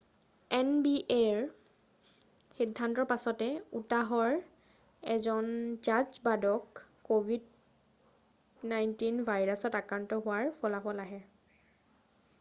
এনবিএৰ 0.59 1.41
সিদ্ধান্তৰ 2.59 3.05
পিছতে 3.11 3.49
উটাহৰ 3.79 4.37
এজন 5.17 5.51
জাজ 5.89 6.17
বাদক 6.29 6.81
ক'ভিড 7.11 8.71
19 8.73 9.21
ভাইৰাছত 9.29 9.79
আক্ৰান্ত 9.83 10.19
হোৱাৰ 10.25 10.49
ফলাফল 10.63 11.03
আহে 11.05 11.21